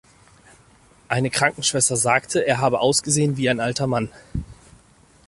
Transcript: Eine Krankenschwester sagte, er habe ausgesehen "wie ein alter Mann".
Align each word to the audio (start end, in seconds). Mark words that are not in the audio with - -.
Eine 1.09 1.29
Krankenschwester 1.29 1.95
sagte, 1.95 2.39
er 2.43 2.57
habe 2.57 2.79
ausgesehen 2.79 3.37
"wie 3.37 3.51
ein 3.51 3.59
alter 3.59 3.85
Mann". 3.85 4.09